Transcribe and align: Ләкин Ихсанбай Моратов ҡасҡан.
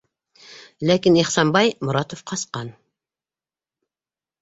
Ләкин 0.91 1.19
Ихсанбай 1.25 1.71
Моратов 1.89 2.25
ҡасҡан. 2.35 2.75